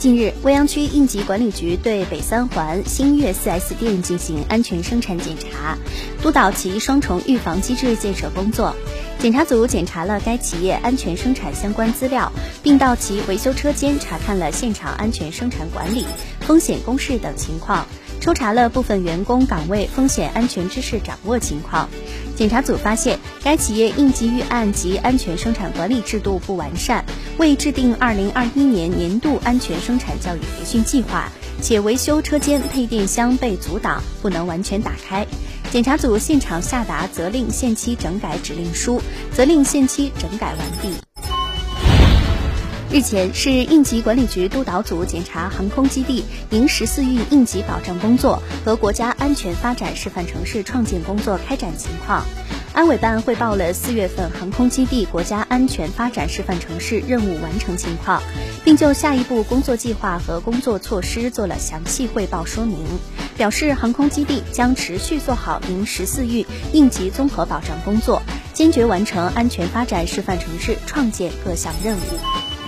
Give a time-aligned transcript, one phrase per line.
[0.00, 5.76] 近日，未央区应急管理局对北三环星悦 4S 店进行安全生产检查，
[6.22, 8.74] 督导其双重预防机制建设工作。
[9.18, 12.32] 检查组检查了该企业安全生产相关资料，
[12.62, 16.06] 并到其维修车间查看了现场安全生产管理、
[16.40, 17.84] 风险公示等情况。
[18.22, 21.90] 抽查了部分员工岗位风险安全知识掌握情况。
[22.40, 27.04] 检查组发现，该企业应急预案及安全生产管理制度不完善，
[27.36, 31.30] 未制定2021年年度安全生产教育培训计划，
[31.60, 35.26] 且维修车间配电箱被阻挡，不能完全打开。
[35.70, 39.02] 检查组现场下达责令限期整改指令书，
[39.34, 41.09] 责令限期整改完毕。
[42.92, 52.24] 日前，市应急管理局督导组检查航空基地迎十四运应急保障工作和国家安全发展示范城市创建工作开展情况。
[52.72, 58.20] 安委办汇报了四月份航空基地国家安全发展示范城市任务完成情况，
[58.64, 62.76] 并就下一步工作计划和工作措施做了详细汇报说明，
[63.36, 68.20] 表示航空基地将持续做好迎十四运应急综合保障工作，
[68.52, 72.59] 坚决完成安全发展示范城市创建各项任务。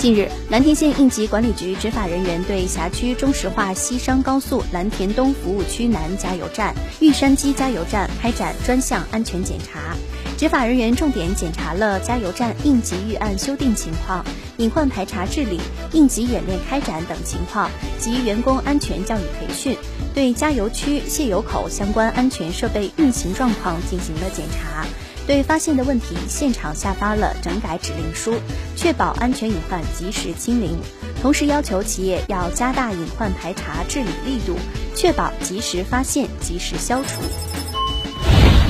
[0.00, 9.94] 近日，蓝田县应急管理局执法人员对辖区中石化西商高速蓝田东服务区南加油站、玉山基加油站开展专项安全检查。
[10.38, 14.24] 执法人员重点检查了加油站应急预案修订情况、
[14.60, 15.58] 隐患排查治理、
[15.92, 19.74] 应急演练开展等情况及员工安全教育培训，
[20.14, 24.84] 对加油区泄油口相关安全设备运行状况进行了检查。
[25.26, 28.34] 对发现的问题，现场下发了整改指令书，
[28.76, 30.78] 确保安全隐患及时清零。
[31.22, 34.56] 同时要求企业要加大隐患排查治理力度，
[34.94, 37.22] 确保及时发现、及时消除。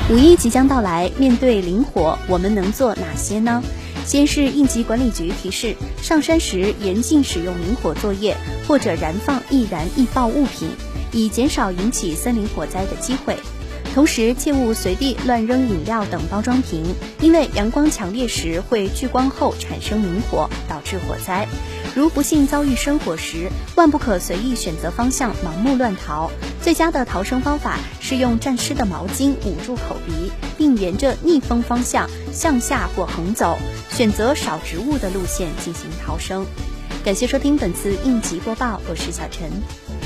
[0.08, 3.60] 五一即将到来，面对林火，我们能做哪些呢？
[4.10, 10.68] 先是应急管理局提示，上山时严禁使用明火作业或者燃放易燃易爆物品，
[11.12, 13.36] 以减少引起森林火灾的机会。
[13.94, 16.82] 同时，切勿随地乱扔饮料等包装瓶，
[17.20, 21.46] 因为阳光强烈时会聚光后产生明火，导致火灾。
[21.94, 26.30] 如不幸遭遇生火时，万不可随意选择方向盲目乱逃。
[26.62, 33.58] 最佳的逃生方法是用沾湿的毛巾捂住口鼻，并沿着逆风方向向下或横走，
[33.90, 36.46] 选择少植物的路线进行逃生。
[37.04, 39.99] 感谢收听本次应急播报，我是小陈。